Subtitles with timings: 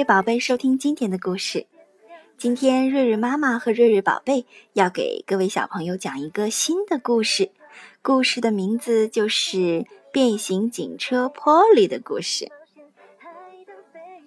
[0.00, 1.66] 位宝贝收听今天的故事。
[2.38, 7.50] 今天瑞瑞妈妈和瑞瑞宝贝要给各位小朋友讲一个新的故事，
[8.00, 9.58] 故事的名字就是
[10.10, 12.46] 《变形警车 Polly 的故事》。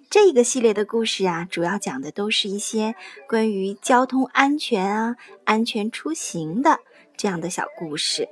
[0.08, 2.94] 这个系列的故事啊，主要讲的都是一些
[3.26, 6.78] 关于交通安全啊、安全出行的
[7.16, 8.28] 这样的小故事。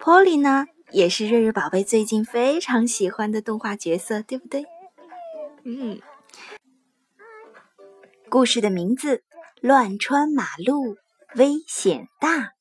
[0.00, 4.66] Polly 呢，也是瑞瑞宝贝最近非常喜欢的动画角色，对不对？
[5.62, 6.00] 嗯。
[8.28, 9.22] 故事的名字
[9.60, 10.96] 乱穿马路，
[11.36, 12.52] 危险大。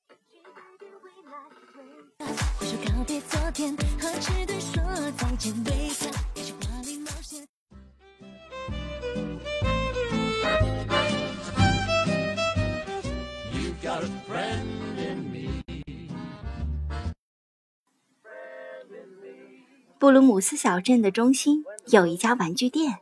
[19.97, 22.99] 布鲁姆斯小镇的中心有一家玩具店，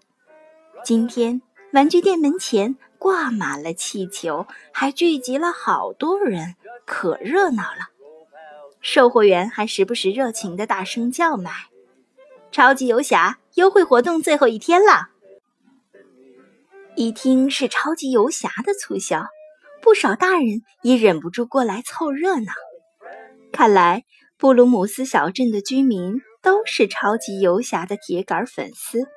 [0.86, 1.42] 今天。
[1.74, 6.54] 玩具店门前挂满了气球，还聚集了好多人，
[6.86, 7.90] 可热闹了。
[8.80, 11.52] 售货员还时不时热情地大声叫卖
[12.54, 15.10] ：“超级游侠优惠活动最后一天了！”
[16.96, 19.26] 一听是超级游侠的促销，
[19.82, 22.54] 不少大人也忍不住过来凑热闹。
[23.52, 24.04] 看来，
[24.38, 29.08] 布鲁姆斯小镇的居民都是超级游侠的铁杆粉丝。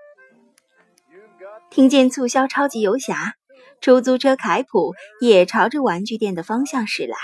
[1.77, 3.35] 听见促销超级游侠，
[3.83, 7.19] 出租车凯普也朝着玩具店的方向驶来。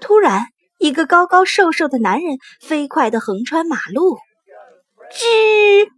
[0.00, 0.46] 突然，
[0.78, 4.16] 一个高高瘦瘦的男人飞快地横穿马路，
[5.10, 5.90] 吱！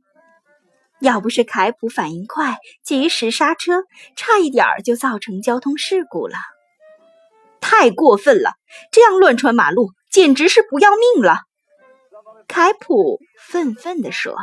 [1.02, 3.82] 要不是凯普反应快，及时刹车，
[4.16, 6.38] 差一点儿就造成交通事故了。
[7.60, 8.54] 太过分了！
[8.90, 11.40] 这样乱穿马路，简直是不要命了！
[12.48, 14.34] 凯普愤愤地说。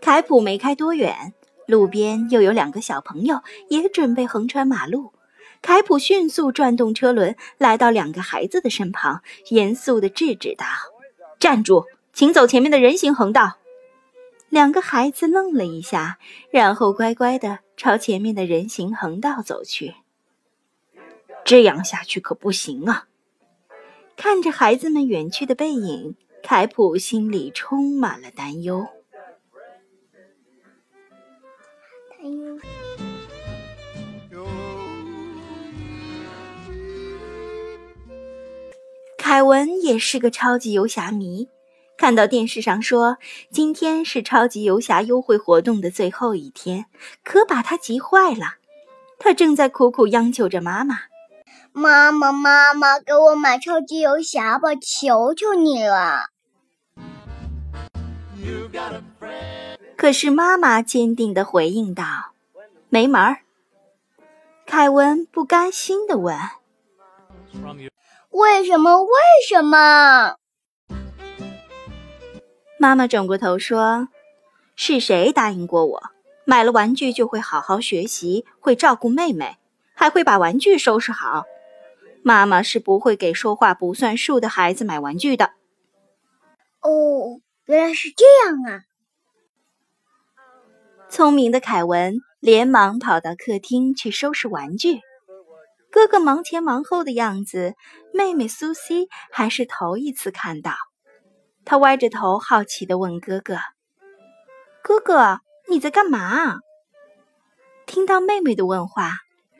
[0.00, 1.32] 凯普没开多远，
[1.66, 5.12] 路边又有两个小朋友也准备横穿马路。
[5.62, 10.66] 凯普迅速转动车轮，来到两个孩子的身旁，严肃地制止道
[11.38, 13.58] ：“站住，请走前面的人行横道。
[14.50, 16.18] ”两个孩子愣了一下，
[16.50, 19.94] 然后乖乖地朝前面的人行横道走去。
[21.44, 23.06] 这样下去可不行啊！
[24.16, 28.86] 看着孩子们远去的背影，凯普心里充满了担忧。
[39.18, 41.48] 凯文也是个超级游侠迷，
[41.98, 43.18] 看到电视上说
[43.50, 46.86] 今天是超级游侠优惠活动的最后一天，
[47.22, 48.56] 可把他急坏了。
[49.18, 51.07] 他正在苦苦央求着妈妈。
[51.78, 56.24] 妈妈，妈妈，给我买超级游侠吧，求求你了.
[59.96, 62.32] 可是妈妈坚定地回应道
[62.90, 63.38] ：“没门儿。”
[64.66, 66.36] 凯文不甘心地问
[68.30, 69.02] 为什么？
[69.02, 69.10] 为
[69.48, 70.34] 什么？
[72.76, 74.08] 妈妈，转过头说
[74.74, 76.02] ：“是谁答应过我，
[76.44, 79.58] 买了玩具就会好好学习，会照顾妹妹，
[79.94, 81.46] 还会把玩具收拾好？
[82.28, 85.52] 妈妈是不会给说话不算数的孩子买玩具的。”
[86.84, 88.82] 哦，原来是这样啊！
[91.08, 95.00] 聪明的凯文连忙跑到客厅去收拾玩具。
[95.90, 97.74] 哥哥忙前忙后的样子，
[98.12, 100.74] 妹妹苏西还是头一次看到。
[101.64, 103.56] 她歪着头，好奇地问哥哥
[104.84, 105.40] ：“哥哥，
[105.70, 106.58] 你在干嘛？”
[107.88, 109.12] 听到妹妹的问话，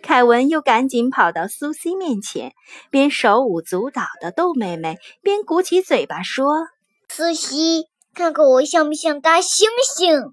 [0.08, 2.54] 凯文又赶紧跑到苏西面前，
[2.88, 6.66] 边手舞足蹈的逗妹妹，边鼓起嘴巴说
[7.12, 9.66] ：“苏西，看看我像不像大猩
[9.98, 10.32] 猩？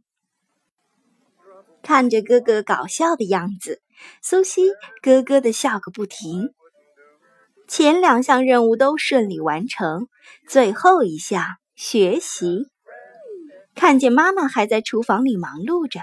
[1.83, 3.81] 看着哥哥搞笑的样子，
[4.21, 4.69] 苏西
[5.01, 6.53] 咯咯的笑个不停。
[7.67, 10.07] 前两项任务都顺利完成，
[10.47, 12.69] 最后一项学习。
[13.75, 15.99] 看见妈妈还在厨房里忙碌着，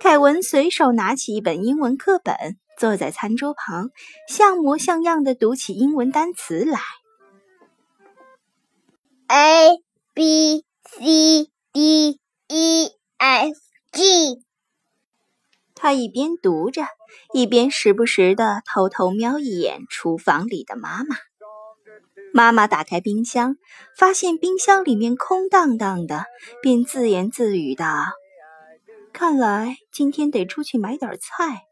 [0.00, 3.90] 凯文随手拿起一本英文课本，坐在餐桌旁，
[4.28, 6.80] 像模像样的读起英文单词来。
[9.28, 9.78] A
[10.14, 13.58] B C D E F
[13.92, 14.42] G。
[15.74, 16.86] 他一边读着，
[17.32, 21.16] 一边时不时的偷偷瞄一眼厨房里的妈妈。
[22.34, 23.56] 妈妈打开冰箱，
[23.96, 26.24] 发现冰箱里面空荡荡的，
[26.62, 27.86] 便自言自语道
[29.12, 31.62] ：“看来今天得出去买点菜。”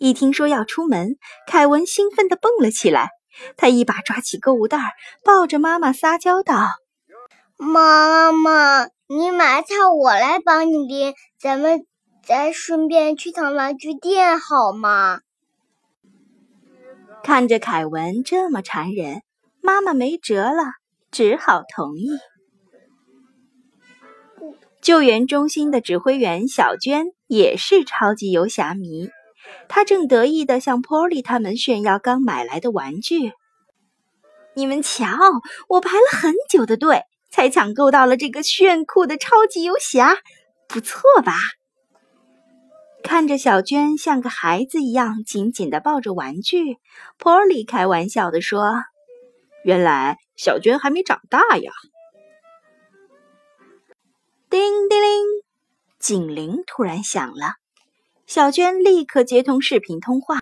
[0.00, 3.10] 一听说要出门，凯文兴奋地蹦了起来。
[3.58, 4.78] 他一把抓起购物袋，
[5.22, 6.70] 抱着妈妈撒娇道
[7.58, 11.86] ：“妈妈，你买菜，我来帮你拎，咱们
[12.24, 15.20] 再顺便去趟玩具店好吗？”
[17.22, 19.20] 看着凯文这么缠人，
[19.60, 20.64] 妈妈没辙了，
[21.10, 22.08] 只好同意。
[24.80, 29.10] 救援中心的指挥员小娟也是超级游侠迷，
[29.68, 33.32] 他正得意地向 Polly 他们炫耀刚买来的玩具。
[34.54, 35.06] 你们瞧，
[35.68, 40.18] 我排了很久的队，才抢购到了这个炫酷的超级游侠，
[40.66, 41.34] 不错吧？
[43.02, 46.76] 看着小娟像个孩子一样紧紧地抱着玩具
[47.18, 48.84] ，Polly 开玩笑地说
[49.64, 51.72] ：“原来小娟还没长大呀。”
[54.50, 55.24] 叮叮铃，
[55.98, 57.54] 警铃突然响了。
[58.30, 60.38] 小娟立刻接通视频通话。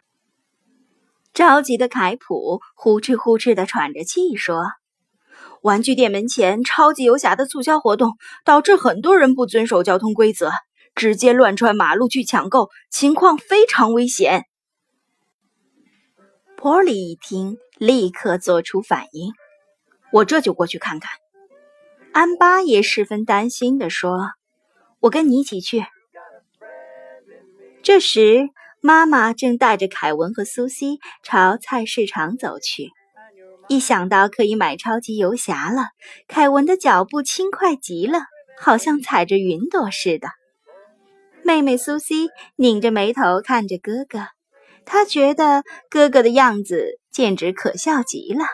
[1.33, 4.67] 着急的凯普呼哧呼哧的喘着气说
[5.65, 10.51] ：“玩具店门前超级游侠的促销活动，导致很多人不遵守交通规则，
[10.95, 14.45] 直接乱穿马路去抢购，情况非常危险。”
[16.59, 19.33] 波利一听，立刻做出反应
[20.13, 21.11] ：“我这就过去看看。”
[22.13, 24.33] 安巴也十分担心地说
[25.01, 25.87] ：“我跟你一起去。”
[27.89, 28.51] 这时，
[28.83, 32.91] 妈妈正带着凯文和苏西朝菜市场走去。
[33.67, 35.87] 一想到可以买超级游侠了，
[36.29, 38.21] 凯文的脚步轻快极了，
[38.61, 40.29] 好像踩着云朵似的。
[41.43, 44.27] 妹妹苏西拧着眉头看着哥哥，
[44.85, 48.45] 她觉得哥哥的样子简直可笑极了。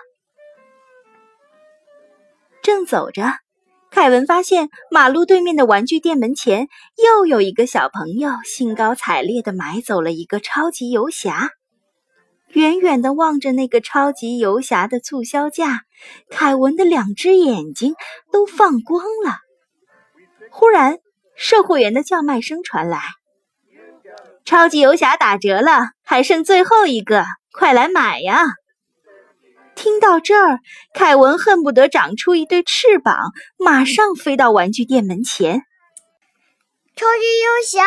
[2.62, 3.43] 正走着。
[3.94, 11.50] 凯文发现马路对面的玩具店门前又有一个小朋友兴高采烈地买走了一个超级游侠。
[12.48, 15.82] 远远地望着那个超级游侠的促销价，
[16.28, 17.94] 凯文的两只眼睛
[18.32, 19.36] 都放光了。
[20.50, 20.98] 忽然，
[21.36, 23.00] 售货员的叫卖声传来
[24.44, 28.44] ：“超级游侠打折了，还剩最后一个，快来买呀！”
[29.74, 30.60] 听到这儿，
[30.94, 35.62] 凯文恨不得长出一对翅膀，马上飞到玩具店门前。
[36.96, 37.84] 超级英侠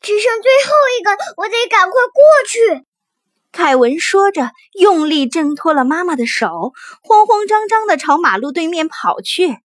[0.00, 2.84] 只剩最后一个，我得赶快过去。
[3.50, 6.72] 凯文说着，用力挣脱了妈妈的手，
[7.02, 9.58] 慌慌张张地朝马路对面跑去。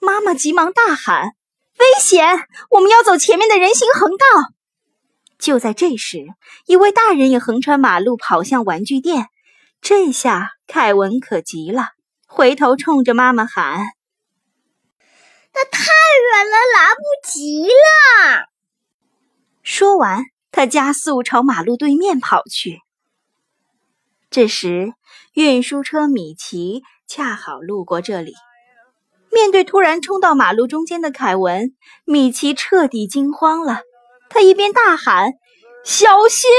[0.00, 1.32] 妈妈急忙大喊
[1.78, 2.46] ：“危险！
[2.70, 4.26] 我们要走前面的人行横道！”
[5.38, 6.26] 就在这时，
[6.66, 9.26] 一位大人也横穿马路跑向玩具店。
[9.80, 11.88] 这下凯文可急了，
[12.26, 13.78] 回头冲着妈妈喊
[15.54, 18.48] ：“那太远了，来不及了！”
[19.62, 22.80] 说完，他加速朝马路对面跑去。
[24.30, 24.92] 这时，
[25.32, 28.34] 运输车米奇恰好路过这里，
[29.32, 31.74] 面对突然冲到马路中间的凯文，
[32.04, 33.80] 米奇彻底惊慌了。
[34.28, 35.32] 他一边大喊
[35.82, 36.50] ：“小心！”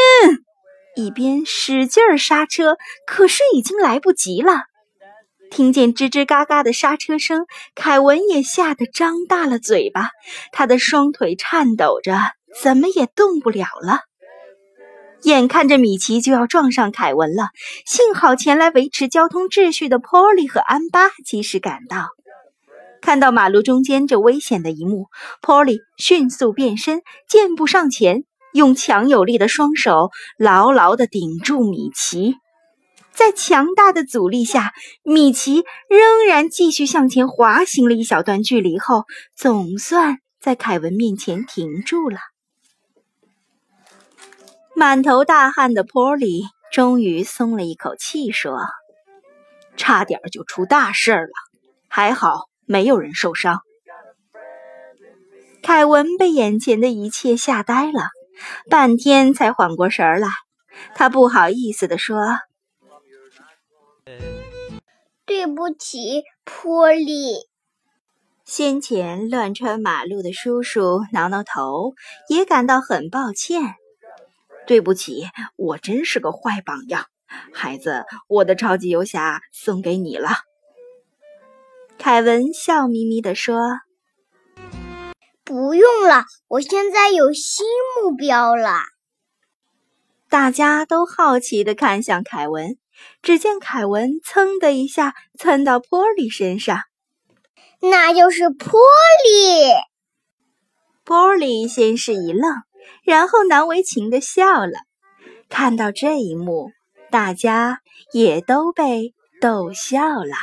[1.00, 4.64] 一边使劲儿刹车，可是已经来不及了。
[5.50, 10.10] 听见吱吱嘎嘎的刹车声，凯文也吓得张大了嘴巴，
[10.52, 12.20] 他的双腿颤抖着，
[12.62, 14.02] 怎么也动不了了。
[15.24, 17.50] 眼看着米奇就要撞上凯文了，
[17.86, 22.10] 幸好前来维持交通秩序的 Polly 和安巴及时赶到，
[23.02, 25.08] 看到马路中间这危险的一幕
[25.42, 28.26] ，Polly 迅速变身，箭步上前。
[28.54, 32.36] 用强有力的双手牢牢地顶住米奇，
[33.12, 34.72] 在强大的阻力下，
[35.04, 39.04] 米奇仍然继续向前滑行了一小段距离后，
[39.36, 42.18] 总算在凯文面前停住了。
[44.76, 48.58] 满头大汗的波利终于松了一口气，说
[49.76, 51.32] ：“差点就出大事了，
[51.90, 53.60] 还好没有人受伤。”
[55.62, 58.08] 凯文被眼前的一切吓呆了。
[58.70, 60.28] 半天才缓过神来，
[60.96, 62.18] 他不好意思地说
[65.26, 67.48] ：“对不起，波利。”
[68.46, 71.94] 先前乱穿马路的叔叔挠挠头，
[72.30, 73.76] 也感到很抱歉。
[74.66, 77.06] 对不起，我真是个坏榜样。
[77.54, 80.30] 孩子，我的超级游侠送给你了。”
[82.00, 83.60] 凯文笑眯眯地说。
[85.50, 87.66] 不用了，我现在有新
[87.96, 88.82] 目标了。
[90.30, 92.78] 大家都好奇的看向凯文，
[93.24, 96.82] 只见凯文噌的一下窜到波利身上，
[97.82, 98.80] 那就是波
[99.26, 99.72] 利。
[101.04, 102.62] 波利先是一愣，
[103.04, 104.74] 然后难为情的笑了。
[105.50, 106.70] 看到这一幕，
[107.10, 107.80] 大家
[108.14, 110.36] 也都被逗笑了。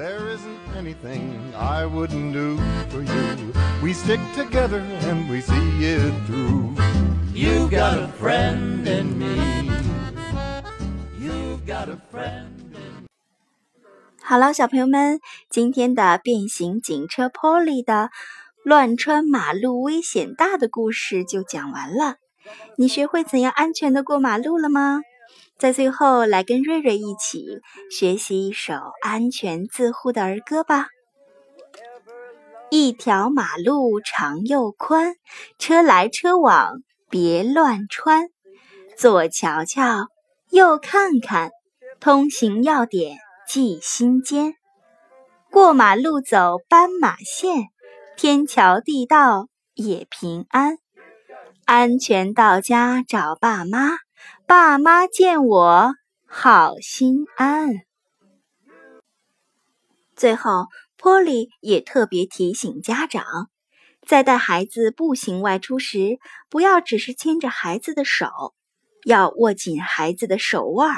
[0.00, 2.56] There isn't anything I wouldn't do
[2.88, 3.52] for you.
[3.82, 6.74] We stick together and we see it through.
[7.34, 9.68] You've got a friend in me.
[11.20, 13.08] You've got a friend in
[14.22, 18.08] 好了，小朋友们，今天的变形警车 Polly 的
[18.64, 22.16] 乱穿马路危险大的故事就讲完了。
[22.78, 25.02] 你学会怎样安全的过马路了吗？
[25.60, 30.86] 在最后，来跟瑞瑞一起学习一首安全自护的儿歌吧。
[32.70, 35.16] 一条马路长又宽，
[35.58, 38.28] 车来车往别乱穿。
[38.96, 40.06] 左瞧瞧，
[40.50, 41.50] 右看看，
[42.00, 44.54] 通行要点记心间。
[45.50, 47.64] 过马路走斑马线，
[48.16, 50.78] 天桥地道也平安。
[51.66, 53.90] 安全到家找爸妈，
[54.50, 55.94] 爸妈见我
[56.26, 57.68] 好心安。
[60.16, 60.66] 最后，
[60.96, 63.48] 波利也特别提醒家长，
[64.04, 68.26] 在带孩子步行外出时，不要只是牵着孩子的手，
[69.04, 70.96] 要握紧孩子的手腕，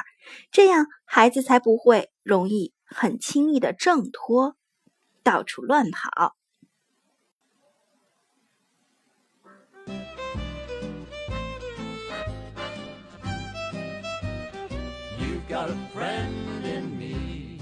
[0.51, 4.57] 这样孩子才不会容易很轻易的挣脱，
[5.23, 6.35] 到处乱跑。
[15.63, 17.57] Got a friend in me.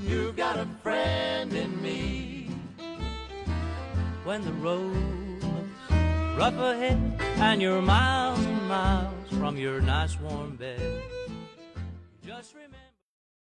[0.00, 2.50] You've got a friend in me.
[4.24, 5.44] When the road
[6.36, 6.98] rough ahead
[7.36, 11.02] and you're miles and miles from your nice warm bed,